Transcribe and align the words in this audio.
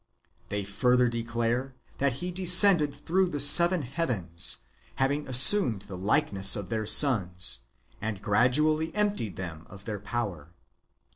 They 0.49 0.63
further 0.63 1.07
declare 1.09 1.75
that 1.99 2.13
he 2.25 2.31
descended 2.31 2.91
through 2.91 3.27
the 3.29 3.39
seven 3.39 3.83
heavens, 3.83 4.63
having 4.95 5.27
assumed 5.27 5.83
the 5.83 5.95
likeness 5.95 6.55
of 6.55 6.69
their 6.69 6.87
sons, 6.87 7.65
and 8.01 8.19
gradually 8.19 8.91
emptied 8.95 9.35
them 9.35 9.61
of 9.69 9.85
their 9.85 9.99
power. 9.99 10.53